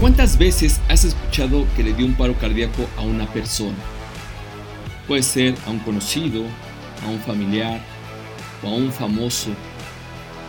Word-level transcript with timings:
¿Cuántas 0.00 0.38
veces 0.38 0.80
has 0.88 1.04
escuchado 1.04 1.66
que 1.74 1.82
le 1.82 1.92
dio 1.92 2.06
un 2.06 2.14
paro 2.14 2.38
cardíaco 2.38 2.88
a 2.96 3.02
una 3.02 3.26
persona? 3.32 3.76
Puede 5.08 5.24
ser 5.24 5.56
a 5.66 5.70
un 5.70 5.80
conocido, 5.80 6.44
a 7.04 7.10
un 7.10 7.18
familiar 7.18 7.80
o 8.62 8.68
a 8.68 8.74
un 8.74 8.92
famoso. 8.92 9.50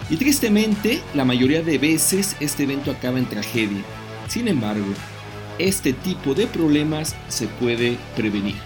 Y 0.07 0.17
tristemente, 0.17 1.01
la 1.15 1.25
mayoría 1.25 1.63
de 1.63 1.79
veces 1.79 2.35
este 2.39 2.63
evento 2.63 2.91
acaba 2.91 3.17
en 3.17 3.25
tragedia. 3.25 3.81
Sin 4.27 4.47
embargo, 4.47 4.93
este 5.57 5.93
tipo 5.93 6.35
de 6.35 6.45
problemas 6.45 7.15
se 7.27 7.47
puede 7.47 7.97
prevenir. 8.15 8.57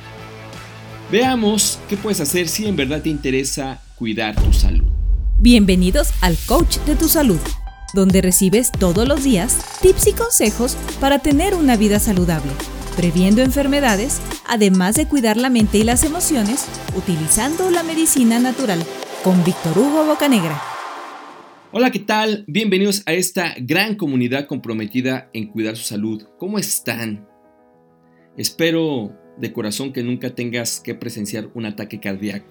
Veamos 1.10 1.80
qué 1.88 1.96
puedes 1.96 2.20
hacer 2.20 2.50
si 2.50 2.68
en 2.68 2.76
verdad 2.76 3.02
te 3.02 3.10
interesa 3.10 3.80
cuidar 3.96 4.36
tu 4.36 4.52
salud. 4.52 4.84
Bienvenidos 5.40 6.10
al 6.20 6.38
Coach 6.46 6.80
de 6.80 6.96
tu 6.96 7.08
Salud 7.08 7.40
donde 7.94 8.22
recibes 8.22 8.72
todos 8.72 9.08
los 9.08 9.24
días 9.24 9.80
tips 9.82 10.08
y 10.08 10.14
consejos 10.14 10.76
para 11.00 11.20
tener 11.20 11.54
una 11.54 11.78
vida 11.78 12.00
saludable, 12.00 12.52
previendo 12.98 13.42
enfermedades, 13.42 14.20
además 14.48 14.96
de 14.96 15.08
cuidar 15.08 15.38
la 15.38 15.50
mente 15.50 15.78
y 15.78 15.84
las 15.84 16.04
emociones 16.04 16.68
utilizando 16.98 17.70
la 17.70 17.84
medicina 17.84 18.40
natural, 18.40 18.84
con 19.24 19.44
Víctor 19.44 19.78
Hugo 19.78 20.06
Bocanegra. 20.06 20.62
Hola, 21.72 21.92
¿qué 21.92 22.00
tal? 22.00 22.44
Bienvenidos 22.48 23.04
a 23.06 23.14
esta 23.14 23.56
gran 23.58 23.96
comunidad 23.96 24.48
comprometida 24.48 25.30
en 25.34 25.48
cuidar 25.48 25.78
su 25.78 25.84
salud. 25.84 26.24
¿Cómo 26.38 26.60
están? 26.60 27.28
Espero 28.38 29.12
de 29.38 29.54
corazón 29.54 29.94
que 29.94 30.04
nunca 30.04 30.36
tengas 30.36 30.80
que 30.80 30.94
presenciar 30.94 31.50
un 31.56 31.66
ataque 31.66 32.00
cardíaco. 32.00 32.48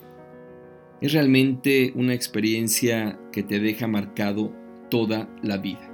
Es 1.01 1.13
realmente 1.13 1.93
una 1.95 2.15
experiencia 2.15 3.19
que 3.33 3.43
te 3.43 3.61
deja 3.61 3.87
marcado 3.87 4.53
toda 4.93 5.27
la 5.41 5.57
vida. 5.57 5.91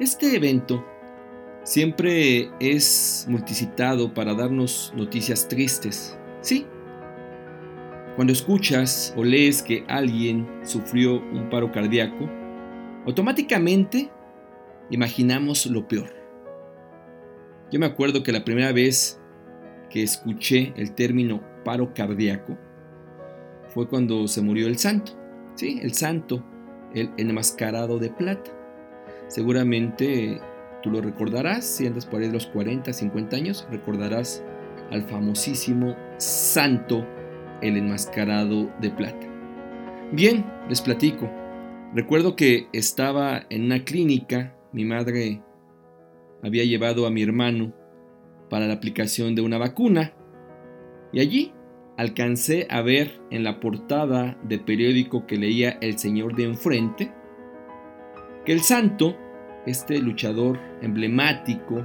Este 0.00 0.34
evento 0.34 0.82
siempre 1.64 2.48
es 2.60 3.26
multicitado 3.28 4.14
para 4.14 4.32
darnos 4.32 4.90
noticias 4.96 5.46
tristes. 5.46 6.18
Sí. 6.40 6.64
Cuando 8.14 8.32
escuchas 8.32 9.12
o 9.18 9.22
lees 9.22 9.60
que 9.60 9.84
alguien 9.86 10.48
sufrió 10.64 11.20
un 11.20 11.50
paro 11.50 11.70
cardíaco, 11.70 12.26
automáticamente 13.04 14.10
imaginamos 14.88 15.66
lo 15.66 15.86
peor. 15.86 16.14
Yo 17.70 17.78
me 17.78 17.84
acuerdo 17.84 18.22
que 18.22 18.32
la 18.32 18.46
primera 18.46 18.72
vez 18.72 19.20
que 19.90 20.02
escuché 20.02 20.72
el 20.76 20.94
término 20.94 21.42
paro 21.66 21.92
cardíaco 21.92 22.56
fue 23.74 23.86
cuando 23.86 24.26
se 24.26 24.40
murió 24.40 24.68
el 24.68 24.78
santo. 24.78 25.12
Sí, 25.54 25.80
el 25.82 25.92
santo 25.92 26.42
el 26.94 27.10
enmascarado 27.16 27.98
de 27.98 28.10
plata. 28.10 28.50
Seguramente 29.28 30.40
tú 30.82 30.90
lo 30.90 31.00
recordarás, 31.00 31.64
si 31.64 31.86
andas 31.86 32.06
por 32.06 32.20
ahí 32.20 32.28
de 32.28 32.32
los 32.32 32.46
40, 32.46 32.92
50 32.92 33.36
años, 33.36 33.66
recordarás 33.70 34.44
al 34.90 35.02
famosísimo 35.02 35.96
santo, 36.18 37.06
el 37.62 37.76
enmascarado 37.76 38.70
de 38.80 38.90
plata. 38.90 39.26
Bien, 40.12 40.44
les 40.68 40.80
platico. 40.80 41.28
Recuerdo 41.94 42.36
que 42.36 42.68
estaba 42.72 43.46
en 43.50 43.64
una 43.64 43.84
clínica, 43.84 44.54
mi 44.72 44.84
madre 44.84 45.42
había 46.42 46.64
llevado 46.64 47.06
a 47.06 47.10
mi 47.10 47.22
hermano 47.22 47.72
para 48.48 48.66
la 48.66 48.74
aplicación 48.74 49.34
de 49.34 49.42
una 49.42 49.58
vacuna 49.58 50.12
y 51.12 51.20
allí 51.20 51.52
alcancé 51.96 52.66
a 52.70 52.82
ver 52.82 53.20
en 53.30 53.44
la 53.44 53.60
portada 53.60 54.36
de 54.42 54.58
periódico 54.58 55.26
que 55.26 55.36
leía 55.36 55.78
el 55.80 55.98
señor 55.98 56.34
de 56.34 56.44
enfrente 56.44 57.12
que 58.46 58.52
el 58.52 58.60
santo, 58.60 59.16
este 59.66 59.98
luchador 59.98 60.60
emblemático, 60.80 61.84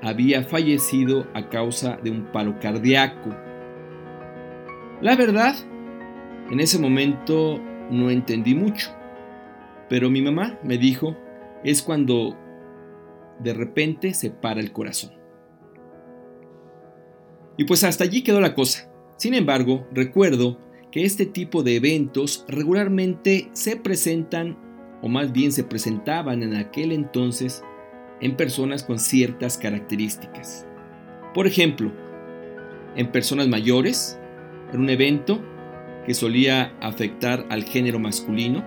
había 0.00 0.44
fallecido 0.44 1.26
a 1.34 1.48
causa 1.48 1.96
de 1.96 2.10
un 2.10 2.26
paro 2.26 2.60
cardíaco. 2.60 3.30
La 5.00 5.16
verdad, 5.16 5.56
en 6.50 6.60
ese 6.60 6.78
momento 6.78 7.60
no 7.90 8.10
entendí 8.10 8.54
mucho, 8.54 8.94
pero 9.88 10.08
mi 10.08 10.22
mamá 10.22 10.56
me 10.62 10.78
dijo, 10.78 11.16
es 11.64 11.82
cuando 11.82 12.36
de 13.40 13.54
repente 13.54 14.14
se 14.14 14.30
para 14.30 14.60
el 14.60 14.72
corazón. 14.72 15.12
Y 17.56 17.64
pues 17.64 17.82
hasta 17.82 18.04
allí 18.04 18.22
quedó 18.22 18.40
la 18.40 18.54
cosa. 18.54 18.87
Sin 19.18 19.34
embargo, 19.34 19.86
recuerdo 19.92 20.58
que 20.92 21.04
este 21.04 21.26
tipo 21.26 21.62
de 21.62 21.76
eventos 21.76 22.44
regularmente 22.48 23.50
se 23.52 23.76
presentan, 23.76 24.56
o 25.02 25.08
más 25.08 25.32
bien 25.32 25.52
se 25.52 25.64
presentaban 25.64 26.42
en 26.42 26.54
aquel 26.54 26.92
entonces, 26.92 27.62
en 28.20 28.36
personas 28.36 28.84
con 28.84 28.98
ciertas 28.98 29.58
características. 29.58 30.66
Por 31.34 31.46
ejemplo, 31.46 31.92
en 32.94 33.10
personas 33.10 33.48
mayores, 33.48 34.18
en 34.72 34.80
un 34.80 34.90
evento 34.90 35.42
que 36.06 36.14
solía 36.14 36.76
afectar 36.80 37.44
al 37.50 37.64
género 37.64 37.98
masculino. 37.98 38.64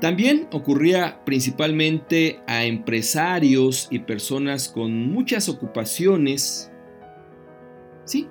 También 0.00 0.48
ocurría 0.52 1.22
principalmente 1.24 2.40
a 2.48 2.64
empresarios 2.64 3.86
y 3.90 4.00
personas 4.00 4.68
con 4.68 5.12
muchas 5.12 5.48
ocupaciones. 5.48 6.72
Sí, 8.04 8.28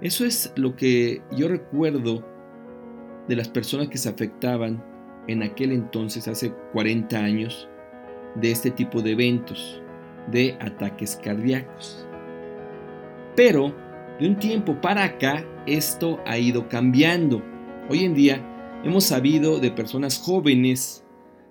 eso 0.00 0.24
es 0.24 0.52
lo 0.54 0.76
que 0.76 1.22
yo 1.36 1.48
recuerdo 1.48 2.24
de 3.26 3.34
las 3.34 3.48
personas 3.48 3.88
que 3.88 3.98
se 3.98 4.08
afectaban 4.08 4.84
en 5.26 5.42
aquel 5.42 5.72
entonces, 5.72 6.28
hace 6.28 6.52
40 6.72 7.18
años, 7.18 7.68
de 8.36 8.52
este 8.52 8.70
tipo 8.70 9.02
de 9.02 9.12
eventos, 9.12 9.82
de 10.30 10.56
ataques 10.60 11.16
cardíacos. 11.16 12.06
Pero 13.34 13.74
de 14.20 14.28
un 14.28 14.38
tiempo 14.38 14.80
para 14.80 15.04
acá 15.04 15.44
esto 15.66 16.20
ha 16.26 16.38
ido 16.38 16.68
cambiando. 16.68 17.42
Hoy 17.90 18.04
en 18.04 18.14
día 18.14 18.80
hemos 18.84 19.04
sabido 19.04 19.58
de 19.58 19.72
personas 19.72 20.18
jóvenes, 20.18 21.04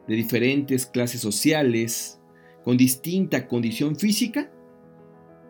de 0.08 0.16
diferentes 0.16 0.86
clases 0.86 1.20
sociales, 1.20 2.20
con 2.64 2.78
distinta 2.78 3.48
condición 3.48 3.98
física, 3.98 4.50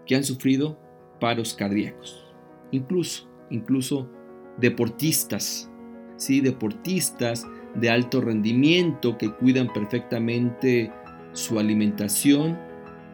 que 0.08 0.16
han 0.16 0.24
sufrido 0.24 0.80
paros 1.20 1.54
cardíacos 1.54 2.27
incluso, 2.72 3.28
incluso 3.50 4.10
deportistas, 4.58 5.72
¿sí? 6.18 6.42
deportistas 6.42 7.46
de 7.76 7.90
alto 7.90 8.22
rendimiento 8.22 9.18
que 9.18 9.32
cuidan 9.32 9.72
perfectamente 9.72 10.92
su 11.34 11.60
alimentación, 11.60 12.58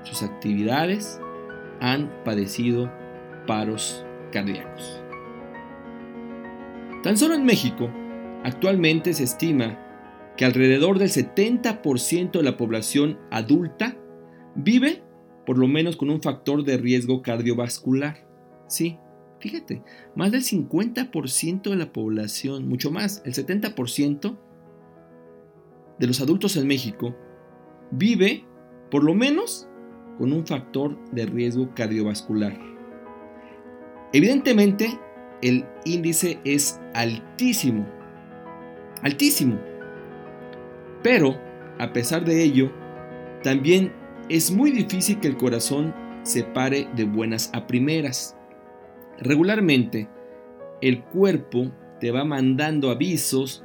sus 0.04 0.24
actividades, 0.24 1.20
han 1.80 2.10
padecido 2.24 2.92
paros 3.46 4.06
cardíacos. 4.32 5.02
Tan 7.04 7.18
solo 7.18 7.36
en 7.36 7.46
México, 7.46 7.90
actualmente 8.44 9.14
se 9.14 9.26
estima 9.26 9.80
que 10.38 10.46
alrededor 10.46 10.98
del 10.98 11.10
70% 11.10 12.32
de 12.32 12.44
la 12.44 12.58
población 12.58 13.20
adulta 13.30 13.98
vive 14.56 15.04
por 15.46 15.58
lo 15.58 15.68
menos 15.68 15.98
con 15.98 16.10
un 16.10 16.22
factor 16.22 16.64
de 16.64 16.78
riesgo 16.78 17.22
cardiovascular. 17.22 18.26
Sí, 18.68 18.98
Fíjate, 19.44 19.84
más 20.16 20.32
del 20.32 20.42
50% 20.42 21.70
de 21.70 21.76
la 21.76 21.92
población, 21.92 22.70
mucho 22.70 22.92
más, 22.92 23.22
el 23.26 23.34
70% 23.34 24.38
de 26.00 26.08
los 26.08 26.22
adultos 26.22 26.56
en 26.56 26.66
México 26.66 27.14
vive 27.92 28.46
por 28.90 29.04
lo 29.04 29.14
menos 29.14 29.68
con 30.18 30.32
un 30.32 30.48
factor 30.48 30.98
de 31.12 31.26
riesgo 31.26 31.76
cardiovascular. 31.76 32.58
Evidentemente, 34.14 34.98
el 35.42 35.66
índice 35.84 36.40
es 36.46 36.80
altísimo, 36.94 37.86
altísimo. 39.02 39.60
Pero, 41.04 41.38
a 41.80 41.92
pesar 41.92 42.24
de 42.24 42.42
ello, 42.42 42.72
también 43.44 43.92
es 44.30 44.52
muy 44.52 44.72
difícil 44.72 45.20
que 45.20 45.28
el 45.28 45.36
corazón 45.36 45.94
se 46.24 46.46
pare 46.46 46.88
de 46.96 47.04
buenas 47.04 47.50
a 47.54 47.68
primeras. 47.68 48.38
Regularmente, 49.20 50.10
el 50.82 51.04
cuerpo 51.04 51.72
te 52.00 52.12
va 52.12 52.26
mandando 52.26 52.92
avisos 52.92 53.64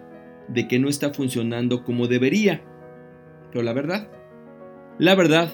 de 0.48 0.68
que 0.68 0.78
no 0.78 0.88
está 0.88 1.12
funcionando 1.12 1.84
como 1.84 2.06
debería. 2.06 2.62
Pero 3.50 3.62
la 3.64 3.72
verdad, 3.72 4.08
la 4.98 5.14
verdad 5.14 5.50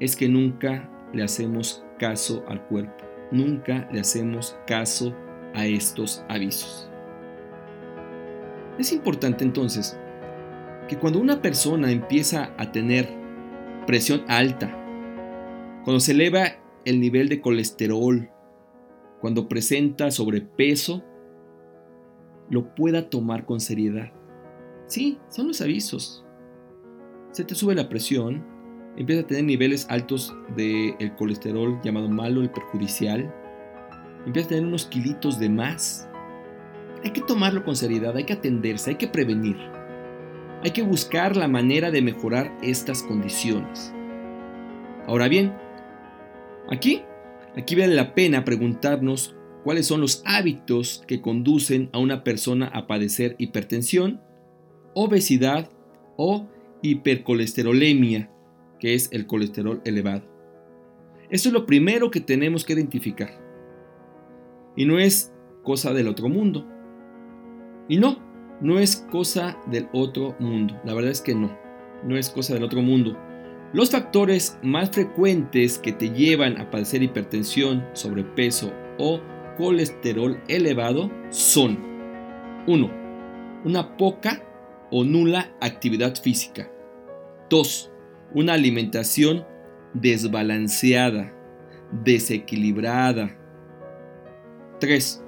es 0.00 0.16
que 0.16 0.28
nunca 0.28 0.90
le 1.12 1.22
hacemos 1.22 1.84
caso 1.98 2.44
al 2.48 2.64
cuerpo, 2.66 3.04
nunca 3.30 3.88
le 3.92 4.00
hacemos 4.00 4.56
caso 4.66 5.14
a 5.54 5.66
estos 5.66 6.24
avisos. 6.28 6.90
Es 8.78 8.92
importante 8.92 9.44
entonces 9.44 9.98
que 10.88 10.96
cuando 10.96 11.20
una 11.20 11.40
persona 11.40 11.90
empieza 11.90 12.52
a 12.58 12.72
tener 12.72 13.08
presión 13.86 14.24
alta, 14.28 14.70
cuando 15.84 16.00
se 16.00 16.12
eleva 16.12 16.56
el 16.84 17.00
nivel 17.00 17.28
de 17.28 17.40
colesterol, 17.40 18.30
cuando 19.24 19.48
presenta 19.48 20.10
sobrepeso, 20.10 21.02
lo 22.50 22.74
pueda 22.74 23.08
tomar 23.08 23.46
con 23.46 23.58
seriedad. 23.58 24.12
Sí, 24.86 25.18
son 25.30 25.48
los 25.48 25.62
avisos. 25.62 26.26
Se 27.30 27.42
te 27.42 27.54
sube 27.54 27.74
la 27.74 27.88
presión, 27.88 28.44
empieza 28.98 29.22
a 29.22 29.26
tener 29.26 29.44
niveles 29.44 29.86
altos 29.88 30.36
del 30.54 30.94
el 30.98 31.16
colesterol 31.16 31.80
llamado 31.82 32.10
malo, 32.10 32.42
el 32.42 32.50
perjudicial, 32.50 33.34
empieza 34.26 34.44
a 34.44 34.50
tener 34.50 34.66
unos 34.66 34.84
kilitos 34.84 35.38
de 35.38 35.48
más. 35.48 36.06
Hay 37.02 37.12
que 37.12 37.22
tomarlo 37.22 37.64
con 37.64 37.76
seriedad, 37.76 38.14
hay 38.14 38.24
que 38.24 38.34
atenderse, 38.34 38.90
hay 38.90 38.96
que 38.96 39.08
prevenir. 39.08 39.56
Hay 40.62 40.72
que 40.72 40.82
buscar 40.82 41.34
la 41.34 41.48
manera 41.48 41.90
de 41.90 42.02
mejorar 42.02 42.54
estas 42.60 43.02
condiciones. 43.02 43.90
Ahora 45.06 45.28
bien, 45.28 45.54
aquí, 46.70 47.04
aquí 47.56 47.74
vale 47.74 47.94
la 47.94 48.14
pena 48.14 48.44
preguntarnos 48.44 49.36
cuáles 49.64 49.86
son 49.86 50.00
los 50.00 50.22
hábitos 50.26 51.02
que 51.06 51.20
conducen 51.20 51.88
a 51.92 51.98
una 51.98 52.22
persona 52.24 52.66
a 52.66 52.86
padecer 52.86 53.34
hipertensión, 53.38 54.20
obesidad 54.94 55.70
o 56.16 56.46
hipercolesterolemia, 56.82 58.30
que 58.78 58.94
es 58.94 59.08
el 59.12 59.26
colesterol 59.26 59.80
elevado. 59.84 60.22
Esto 61.30 61.48
es 61.48 61.52
lo 61.54 61.66
primero 61.66 62.10
que 62.10 62.20
tenemos 62.20 62.64
que 62.64 62.74
identificar. 62.74 63.40
Y 64.76 64.84
no 64.84 64.98
es 64.98 65.32
cosa 65.62 65.92
del 65.92 66.08
otro 66.08 66.28
mundo. 66.28 66.68
Y 67.88 67.96
no, 67.96 68.18
no 68.60 68.78
es 68.78 68.96
cosa 69.10 69.58
del 69.66 69.88
otro 69.92 70.36
mundo. 70.38 70.78
La 70.84 70.94
verdad 70.94 71.10
es 71.10 71.20
que 71.20 71.34
no, 71.34 71.56
no 72.04 72.16
es 72.16 72.28
cosa 72.28 72.54
del 72.54 72.64
otro 72.64 72.82
mundo. 72.82 73.18
Los 73.74 73.90
factores 73.90 74.56
más 74.62 74.92
frecuentes 74.92 75.80
que 75.80 75.90
te 75.90 76.10
llevan 76.10 76.58
a 76.60 76.70
padecer 76.70 77.02
hipertensión, 77.02 77.84
sobrepeso 77.92 78.72
o 78.98 79.20
colesterol 79.58 80.40
elevado 80.46 81.10
son 81.30 81.76
1. 82.68 82.90
Una 83.64 83.96
poca 83.96 84.44
o 84.92 85.02
nula 85.02 85.52
actividad 85.60 86.14
física. 86.14 86.70
2. 87.50 87.90
Una 88.34 88.52
alimentación 88.52 89.44
desbalanceada, 89.92 91.34
desequilibrada. 92.04 93.36
3. 94.78 95.24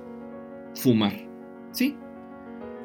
Fumar. 0.76 1.14
¿Sí? 1.72 1.96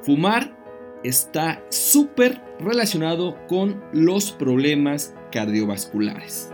Fumar 0.02 0.58
está 1.04 1.64
súper 1.70 2.42
relacionado 2.60 3.38
con 3.46 3.84
los 3.94 4.32
problemas 4.32 5.14
cardiovasculares. 5.32 6.52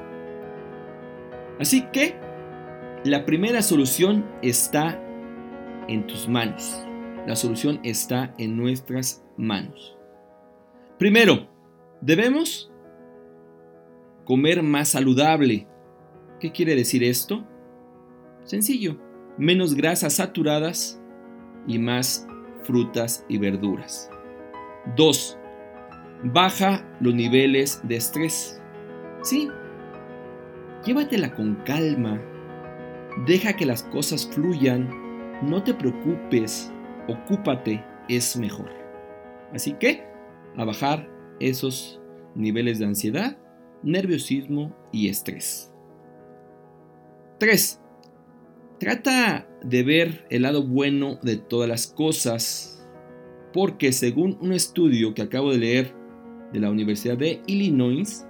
Así 1.60 1.84
que 1.92 2.16
la 3.04 3.26
primera 3.26 3.62
solución 3.62 4.26
está 4.42 5.02
en 5.88 6.06
tus 6.08 6.28
manos. 6.28 6.84
La 7.26 7.36
solución 7.36 7.80
está 7.84 8.34
en 8.38 8.56
nuestras 8.58 9.24
manos. 9.38 9.98
Primero, 10.98 11.48
debemos 12.02 12.72
comer 14.26 14.64
más 14.64 14.90
saludable. 14.90 15.68
¿Qué 16.40 16.52
quiere 16.52 16.76
decir 16.76 17.04
esto? 17.04 17.46
Sencillo, 18.44 18.98
menos 19.38 19.74
grasas 19.76 20.14
saturadas 20.14 21.02
y 21.68 21.80
más 21.80 22.28
frutas 22.64 23.26
y 23.28 23.38
verduras. 23.38 24.10
2. 24.96 25.38
Baja 26.24 26.86
los 27.00 27.14
niveles 27.14 27.82
de 27.88 27.96
estrés. 27.98 28.62
Sí, 29.28 29.50
llévatela 30.86 31.36
con 31.36 31.56
calma. 31.66 32.18
Deja 33.26 33.58
que 33.58 33.66
las 33.66 33.84
cosas 33.84 34.26
fluyan. 34.26 34.90
No 35.42 35.62
te 35.64 35.74
preocupes. 35.74 36.72
Ocúpate, 37.10 37.84
es 38.08 38.38
mejor. 38.38 38.70
Así 39.54 39.74
que, 39.74 40.06
a 40.56 40.64
bajar 40.64 41.10
esos 41.42 42.00
niveles 42.36 42.80
de 42.80 42.86
ansiedad, 42.86 43.38
nerviosismo 43.84 44.74
y 44.94 45.10
estrés. 45.10 45.74
3. 47.40 47.82
Trata 48.80 49.46
de 49.62 49.84
ver 49.84 50.26
el 50.30 50.44
lado 50.44 50.66
bueno 50.66 51.20
de 51.22 51.36
todas 51.36 51.68
las 51.68 51.86
cosas, 51.88 52.88
porque 53.52 53.92
según 53.92 54.38
un 54.40 54.54
estudio 54.54 55.14
que 55.14 55.24
acabo 55.24 55.52
de 55.52 55.58
leer 55.58 55.96
de 56.54 56.62
la 56.62 56.70
Universidad 56.70 57.18
de 57.18 57.42
Illinois, 57.46 58.27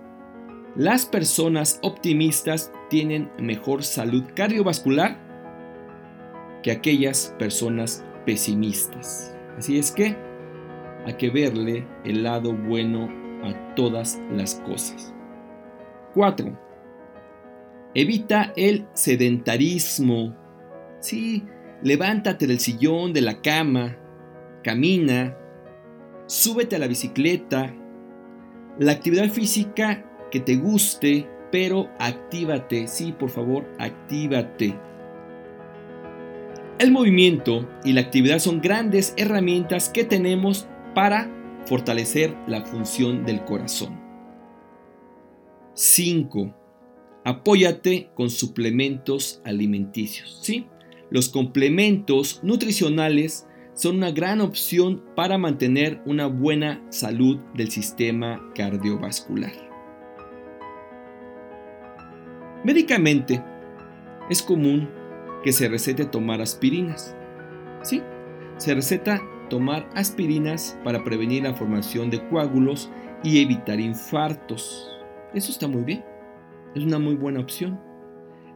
las 0.78 1.08
personas 1.08 1.80
optimistas 1.82 2.72
tienen 2.88 3.32
mejor 3.40 3.84
salud 3.84 4.24
cardiovascular 4.36 5.18
que 6.62 6.70
aquellas 6.70 7.36
personas 7.40 8.06
pesimistas. 8.28 9.36
Así 9.58 9.80
es 9.80 9.92
que 9.92 10.16
hay 11.06 11.16
que 11.16 11.32
verle 11.32 11.88
el 12.06 12.22
lado 12.22 12.54
bueno 12.54 13.10
a 13.44 13.74
todas 13.74 14.22
las 14.32 14.56
cosas. 14.56 15.16
4. 16.14 16.60
Evita 17.96 18.54
el 18.56 18.88
sedentarismo. 18.94 20.36
Sí, 21.00 21.44
levántate 21.82 22.46
del 22.46 22.60
sillón, 22.60 23.14
de 23.14 23.22
la 23.22 23.42
cama, 23.42 23.98
camina, 24.64 25.36
súbete 26.28 26.76
a 26.76 26.80
la 26.80 26.88
bicicleta. 26.88 27.74
La 28.78 28.92
actividad 28.92 29.30
física 29.30 30.07
que 30.32 30.40
te 30.40 30.56
guste, 30.56 31.30
pero 31.52 31.90
actívate, 32.00 32.88
sí, 32.88 33.12
por 33.12 33.30
favor, 33.30 33.66
actívate. 33.80 34.78
El 36.80 36.92
movimiento 36.92 37.68
y 37.84 37.94
la 37.94 38.02
actividad 38.02 38.40
son 38.40 38.62
grandes 38.62 39.14
herramientas 39.18 39.90
que 39.90 40.04
tenemos 40.04 40.68
para 40.94 41.32
fortalecer 41.66 42.36
la 42.48 42.64
función 42.66 43.26
del 43.26 43.44
corazón. 43.44 44.00
5. 45.74 46.56
Apóyate 47.24 48.10
con 48.16 48.30
suplementos 48.30 49.42
alimenticios. 49.44 50.40
¿sí? 50.42 50.68
Los 51.10 51.30
complementos 51.30 52.42
nutricionales 52.44 53.48
son 53.74 53.98
una 53.98 54.12
gran 54.12 54.42
opción 54.42 55.04
para 55.16 55.38
mantener 55.38 56.02
una 56.06 56.28
buena 56.28 56.84
salud 56.90 57.38
del 57.54 57.70
sistema 57.70 58.52
cardiovascular. 58.56 59.67
Médicamente, 62.64 63.44
es 64.30 64.42
común 64.42 64.90
que 65.44 65.54
se 65.54 65.70
recete 65.70 66.06
tomar 66.06 66.42
aspirinas. 66.42 67.16
¿Sí? 67.84 68.02
Se 68.58 68.74
receta 68.74 69.22
tomar 69.50 69.88
aspirinas 69.96 70.78
para 70.84 71.04
prevenir 71.04 71.44
la 71.44 71.54
formación 71.54 72.10
de 72.10 72.28
coágulos 72.28 72.92
y 73.24 73.42
evitar 73.42 73.80
infartos. 73.80 74.90
Eso 75.34 75.52
está 75.52 75.68
muy 75.68 75.84
bien. 75.84 76.04
Es 76.76 76.84
una 76.84 77.00
muy 77.00 77.16
buena 77.16 77.40
opción. 77.40 77.80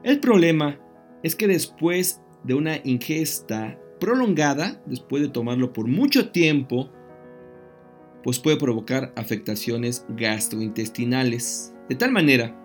El 0.03 0.19
problema 0.19 0.79
es 1.23 1.35
que 1.35 1.47
después 1.47 2.21
de 2.43 2.55
una 2.55 2.77
ingesta 2.83 3.79
prolongada, 3.99 4.81
después 4.85 5.21
de 5.21 5.29
tomarlo 5.29 5.73
por 5.73 5.87
mucho 5.87 6.31
tiempo, 6.31 6.91
pues 8.23 8.39
puede 8.39 8.57
provocar 8.57 9.13
afectaciones 9.15 10.05
gastrointestinales. 10.09 11.73
De 11.87 11.95
tal 11.95 12.11
manera 12.11 12.60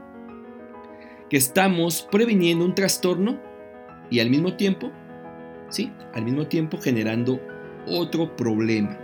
que 1.28 1.37
estamos 1.37 2.06
previniendo 2.11 2.64
un 2.64 2.75
trastorno 2.75 3.40
y 4.11 4.21
al 4.21 4.30
mismo 4.30 4.54
tiempo, 4.54 4.92
sí, 5.68 5.92
al 6.14 6.25
mismo 6.25 6.47
tiempo 6.47 6.78
generando 6.78 7.40
otro 7.87 8.37
problema. 8.37 8.99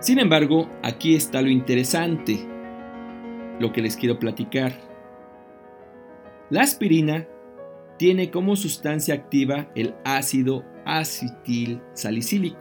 Sin 0.00 0.18
embargo, 0.18 0.68
aquí 0.82 1.14
está 1.14 1.42
lo 1.42 1.48
interesante 1.48 2.38
lo 3.58 3.72
que 3.72 3.82
les 3.82 3.96
quiero 3.96 4.18
platicar. 4.18 4.72
La 6.50 6.62
aspirina 6.62 7.26
tiene 7.98 8.30
como 8.30 8.56
sustancia 8.56 9.14
activa 9.14 9.70
el 9.74 9.94
ácido 10.04 10.64
acetil 10.84 11.80
salicílico, 11.94 12.60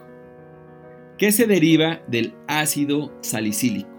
que 1.18 1.32
se 1.32 1.46
deriva 1.46 2.02
del 2.08 2.34
ácido 2.48 3.14
salicílico. 3.22 3.90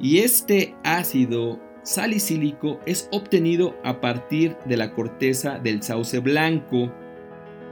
Y 0.00 0.18
este 0.18 0.76
ácido 0.84 1.60
salicílico 1.88 2.80
es 2.84 3.08
obtenido 3.12 3.74
a 3.82 4.00
partir 4.00 4.56
de 4.66 4.76
la 4.76 4.92
corteza 4.92 5.58
del 5.58 5.82
sauce 5.82 6.18
blanco 6.18 6.92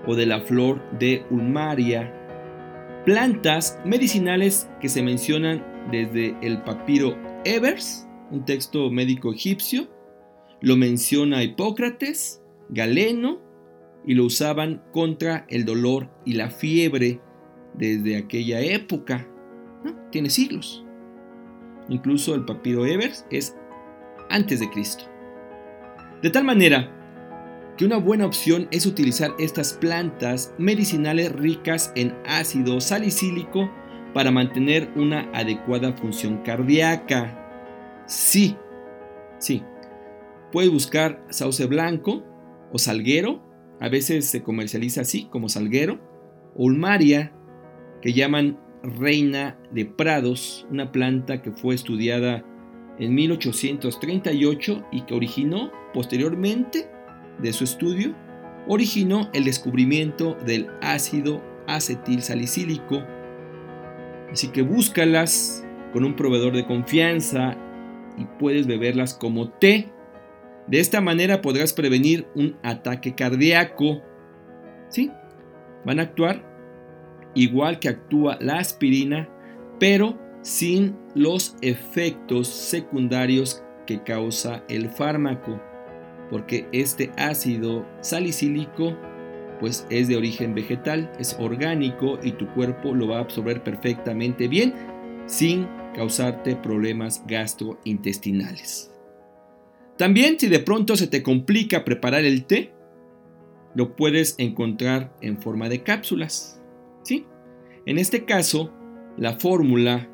o 0.06 0.14
de 0.14 0.24
la 0.24 0.40
flor 0.40 0.80
de 0.98 1.26
ulmaria, 1.30 2.12
plantas 3.04 3.78
medicinales 3.84 4.70
que 4.80 4.88
se 4.88 5.02
mencionan 5.02 5.62
desde 5.90 6.34
el 6.40 6.62
papiro 6.62 7.14
Evers 7.44 8.08
un 8.30 8.44
texto 8.44 8.90
médico 8.90 9.32
egipcio, 9.32 9.86
lo 10.62 10.76
menciona 10.76 11.44
Hipócrates, 11.44 12.42
Galeno, 12.70 13.40
y 14.06 14.14
lo 14.14 14.24
usaban 14.24 14.82
contra 14.92 15.44
el 15.48 15.64
dolor 15.64 16.08
y 16.24 16.34
la 16.34 16.48
fiebre 16.48 17.20
desde 17.74 18.16
aquella 18.16 18.60
época. 18.60 19.28
Tiene 20.10 20.30
siglos. 20.30 20.84
Incluso 21.88 22.34
el 22.34 22.44
papiro 22.44 22.86
Evers 22.86 23.26
es 23.30 23.56
antes 24.30 24.60
de 24.60 24.70
Cristo. 24.70 25.04
De 26.22 26.30
tal 26.30 26.44
manera 26.44 26.92
que 27.76 27.84
una 27.84 27.98
buena 27.98 28.26
opción 28.26 28.68
es 28.70 28.86
utilizar 28.86 29.34
estas 29.38 29.74
plantas 29.74 30.54
medicinales 30.58 31.32
ricas 31.32 31.92
en 31.94 32.14
ácido 32.26 32.80
salicílico 32.80 33.70
para 34.14 34.30
mantener 34.30 34.88
una 34.96 35.30
adecuada 35.34 35.92
función 35.92 36.38
cardíaca. 36.38 37.42
Sí, 38.06 38.56
Sí. 39.38 39.62
Puedes 40.52 40.70
buscar 40.70 41.24
sauce 41.30 41.66
blanco 41.66 42.24
o 42.72 42.78
salguero, 42.78 43.42
a 43.80 43.88
veces 43.88 44.26
se 44.26 44.42
comercializa 44.42 45.02
así 45.02 45.26
como 45.26 45.48
salguero, 45.48 46.00
o 46.54 46.64
ulmaria, 46.64 47.32
que 48.00 48.12
llaman 48.12 48.58
reina 48.82 49.58
de 49.72 49.84
prados, 49.84 50.66
una 50.70 50.92
planta 50.92 51.42
que 51.42 51.52
fue 51.52 51.74
estudiada 51.74 52.44
en 52.98 53.14
1838 53.14 54.86
y 54.92 55.02
que 55.02 55.14
originó 55.14 55.72
posteriormente 55.92 56.88
de 57.38 57.52
su 57.52 57.64
estudio, 57.64 58.14
originó 58.66 59.30
el 59.32 59.44
descubrimiento 59.44 60.36
del 60.46 60.68
ácido 60.80 61.42
acetil 61.66 62.22
salicílico. 62.22 63.02
Así 64.32 64.48
que 64.48 64.62
búscalas 64.62 65.64
con 65.92 66.04
un 66.04 66.16
proveedor 66.16 66.54
de 66.54 66.66
confianza 66.66 67.56
y 68.16 68.24
puedes 68.38 68.66
beberlas 68.66 69.14
como 69.14 69.50
té. 69.50 69.92
De 70.66 70.80
esta 70.80 71.00
manera 71.00 71.42
podrás 71.42 71.72
prevenir 71.72 72.26
un 72.34 72.56
ataque 72.62 73.14
cardíaco. 73.14 74.02
¿Sí? 74.88 75.10
Van 75.84 76.00
a 76.00 76.04
actuar 76.04 76.56
igual 77.34 77.78
que 77.78 77.88
actúa 77.88 78.38
la 78.40 78.58
aspirina, 78.58 79.28
pero 79.78 80.18
sin 80.42 80.96
los 81.16 81.56
efectos 81.62 82.46
secundarios 82.46 83.64
que 83.86 84.02
causa 84.02 84.62
el 84.68 84.90
fármaco, 84.90 85.58
porque 86.28 86.68
este 86.72 87.10
ácido 87.16 87.86
salicílico 88.02 88.94
pues 89.58 89.86
es 89.88 90.08
de 90.08 90.16
origen 90.16 90.54
vegetal, 90.54 91.10
es 91.18 91.34
orgánico 91.40 92.18
y 92.22 92.32
tu 92.32 92.46
cuerpo 92.52 92.94
lo 92.94 93.08
va 93.08 93.16
a 93.16 93.20
absorber 93.20 93.62
perfectamente 93.62 94.46
bien 94.46 94.74
sin 95.24 95.66
causarte 95.94 96.54
problemas 96.54 97.24
gastrointestinales. 97.26 98.92
También 99.96 100.38
si 100.38 100.48
de 100.48 100.58
pronto 100.58 100.96
se 100.96 101.06
te 101.06 101.22
complica 101.22 101.82
preparar 101.86 102.26
el 102.26 102.44
té, 102.44 102.74
lo 103.74 103.96
puedes 103.96 104.34
encontrar 104.36 105.16
en 105.22 105.40
forma 105.40 105.70
de 105.70 105.82
cápsulas. 105.82 106.60
¿sí? 107.02 107.24
En 107.86 107.96
este 107.96 108.26
caso, 108.26 108.74
la 109.16 109.38
fórmula 109.38 110.10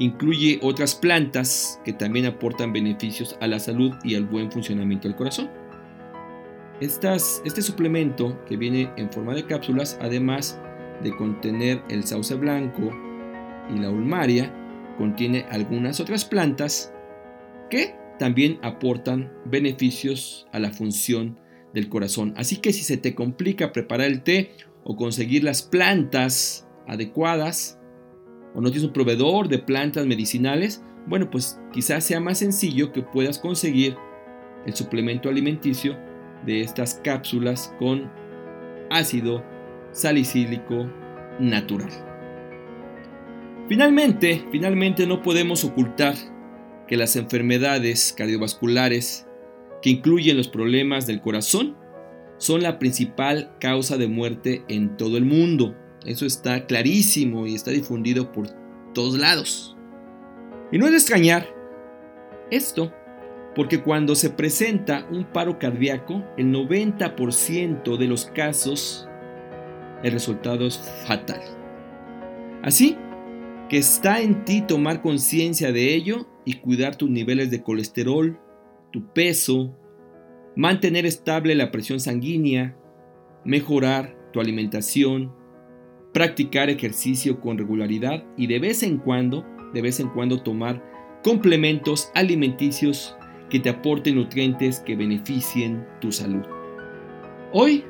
incluye 0.00 0.58
otras 0.62 0.96
plantas 0.96 1.80
que 1.84 1.92
también 1.92 2.26
aportan 2.26 2.72
beneficios 2.72 3.36
a 3.40 3.46
la 3.46 3.60
salud 3.60 3.94
y 4.02 4.16
al 4.16 4.24
buen 4.24 4.50
funcionamiento 4.50 5.06
del 5.06 5.16
corazón 5.16 5.48
este 6.80 7.62
suplemento 7.62 8.42
que 8.46 8.56
viene 8.56 8.90
en 8.96 9.10
forma 9.12 9.34
de 9.34 9.44
cápsulas, 9.44 9.98
además 10.00 10.58
de 11.02 11.14
contener 11.14 11.82
el 11.90 12.04
sauce 12.04 12.34
blanco 12.34 12.90
y 13.74 13.78
la 13.78 13.90
ulmaria, 13.90 14.54
contiene 14.96 15.44
algunas 15.50 16.00
otras 16.00 16.24
plantas 16.24 16.92
que 17.68 17.94
también 18.18 18.58
aportan 18.62 19.32
beneficios 19.44 20.46
a 20.52 20.58
la 20.58 20.70
función 20.70 21.38
del 21.74 21.88
corazón. 21.88 22.34
Así 22.36 22.56
que 22.56 22.72
si 22.72 22.82
se 22.82 22.96
te 22.96 23.14
complica 23.14 23.72
preparar 23.72 24.08
el 24.08 24.22
té 24.22 24.52
o 24.84 24.96
conseguir 24.96 25.44
las 25.44 25.62
plantas 25.62 26.66
adecuadas, 26.86 27.78
o 28.54 28.60
no 28.60 28.70
tienes 28.70 28.86
un 28.86 28.92
proveedor 28.92 29.48
de 29.48 29.58
plantas 29.58 30.06
medicinales, 30.06 30.82
bueno, 31.06 31.30
pues 31.30 31.60
quizás 31.72 32.04
sea 32.04 32.20
más 32.20 32.38
sencillo 32.38 32.92
que 32.92 33.02
puedas 33.02 33.38
conseguir 33.38 33.96
el 34.66 34.74
suplemento 34.74 35.28
alimenticio 35.28 35.96
de 36.44 36.60
estas 36.60 36.94
cápsulas 37.02 37.74
con 37.78 38.10
ácido 38.90 39.44
salicílico 39.92 40.90
natural. 41.38 41.90
Finalmente, 43.68 44.44
finalmente 44.50 45.06
no 45.06 45.22
podemos 45.22 45.64
ocultar 45.64 46.14
que 46.88 46.96
las 46.96 47.14
enfermedades 47.14 48.12
cardiovasculares 48.16 49.28
que 49.80 49.90
incluyen 49.90 50.36
los 50.36 50.48
problemas 50.48 51.06
del 51.06 51.20
corazón 51.20 51.76
son 52.38 52.62
la 52.62 52.78
principal 52.78 53.54
causa 53.60 53.96
de 53.96 54.08
muerte 54.08 54.64
en 54.68 54.96
todo 54.96 55.16
el 55.16 55.24
mundo. 55.24 55.76
Eso 56.04 56.26
está 56.26 56.66
clarísimo 56.66 57.46
y 57.46 57.54
está 57.54 57.70
difundido 57.70 58.32
por 58.32 58.48
todos 58.94 59.18
lados. 59.18 59.76
Y 60.72 60.78
no 60.78 60.86
es 60.86 60.92
de 60.92 60.98
extrañar 60.98 61.46
esto 62.50 62.92
porque 63.54 63.82
cuando 63.82 64.14
se 64.14 64.30
presenta 64.30 65.06
un 65.10 65.24
paro 65.24 65.58
cardíaco, 65.58 66.24
el 66.36 66.52
90% 66.52 67.96
de 67.96 68.06
los 68.06 68.26
casos 68.26 69.08
el 70.02 70.12
resultado 70.12 70.66
es 70.66 70.78
fatal. 71.06 71.40
Así 72.62 72.96
que 73.68 73.78
está 73.78 74.20
en 74.20 74.44
ti 74.44 74.62
tomar 74.62 75.02
conciencia 75.02 75.72
de 75.72 75.94
ello 75.94 76.26
y 76.44 76.54
cuidar 76.54 76.96
tus 76.96 77.10
niveles 77.10 77.50
de 77.50 77.62
colesterol, 77.62 78.40
tu 78.92 79.12
peso, 79.12 79.76
mantener 80.56 81.06
estable 81.06 81.54
la 81.54 81.70
presión 81.70 82.00
sanguínea, 82.00 82.76
mejorar 83.44 84.16
tu 84.32 84.40
alimentación, 84.40 85.34
practicar 86.12 86.70
ejercicio 86.70 87.40
con 87.40 87.58
regularidad 87.58 88.24
y 88.36 88.46
de 88.46 88.58
vez 88.58 88.82
en 88.82 88.98
cuando, 88.98 89.44
de 89.72 89.82
vez 89.82 90.00
en 90.00 90.08
cuando 90.08 90.42
tomar 90.42 90.82
complementos 91.22 92.10
alimenticios 92.14 93.16
que 93.48 93.60
te 93.60 93.68
aporten 93.68 94.16
nutrientes 94.16 94.80
que 94.80 94.96
beneficien 94.96 95.86
tu 96.00 96.12
salud. 96.12 96.44
Hoy, 97.52 97.84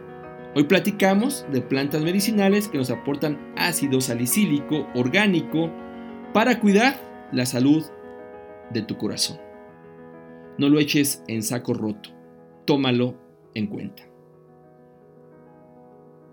hoy 0.54 0.64
platicamos 0.64 1.46
de 1.52 1.60
plantas 1.60 2.02
medicinales 2.02 2.68
que 2.68 2.78
nos 2.78 2.90
aportan 2.90 3.52
ácido 3.56 4.00
salicílico 4.00 4.86
orgánico 4.94 5.70
para 6.32 6.60
cuidar 6.60 7.28
la 7.32 7.46
salud 7.46 7.84
de 8.72 8.82
tu 8.82 8.96
corazón. 8.96 9.38
No 10.58 10.68
lo 10.68 10.78
eches 10.78 11.22
en 11.28 11.42
saco 11.42 11.74
roto, 11.74 12.10
tómalo 12.66 13.14
en 13.54 13.66
cuenta. 13.66 14.09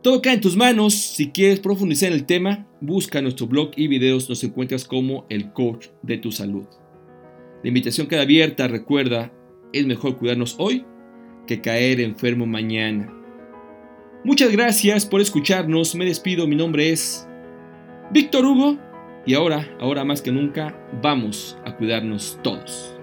Todo 0.01 0.21
cae 0.21 0.35
en 0.35 0.41
tus 0.41 0.55
manos. 0.55 0.93
Si 0.93 1.31
quieres 1.31 1.59
profundizar 1.59 2.09
en 2.09 2.15
el 2.15 2.25
tema, 2.25 2.67
busca 2.81 3.21
nuestro 3.21 3.47
blog 3.47 3.71
y 3.75 3.87
videos. 3.87 4.29
Nos 4.29 4.43
encuentras 4.43 4.85
como 4.85 5.25
el 5.29 5.51
coach 5.53 5.87
de 6.03 6.17
tu 6.17 6.31
salud. 6.31 6.65
La 7.63 7.69
invitación 7.69 8.07
queda 8.07 8.21
abierta, 8.21 8.67
recuerda, 8.67 9.33
es 9.73 9.85
mejor 9.85 10.17
cuidarnos 10.17 10.55
hoy 10.59 10.85
que 11.47 11.61
caer 11.61 11.99
enfermo 11.99 12.45
mañana. 12.45 13.13
Muchas 14.23 14.51
gracias 14.51 15.05
por 15.05 15.21
escucharnos, 15.21 15.95
me 15.95 16.05
despido, 16.05 16.47
mi 16.47 16.55
nombre 16.55 16.91
es 16.91 17.27
Víctor 18.11 18.45
Hugo 18.45 18.77
y 19.25 19.33
ahora, 19.33 19.67
ahora 19.79 20.03
más 20.03 20.21
que 20.21 20.31
nunca, 20.31 20.77
vamos 21.01 21.57
a 21.65 21.75
cuidarnos 21.75 22.39
todos. 22.43 22.95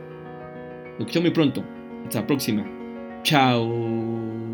Nos 0.99 1.01
escuchamos 1.01 1.25
muy 1.25 1.31
pronto, 1.31 1.65
hasta 2.05 2.21
la 2.21 2.27
próxima. 2.27 2.65
Chao. 3.23 4.54